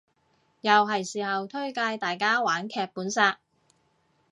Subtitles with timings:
[0.61, 3.37] 又係時候推介大家玩劇本殺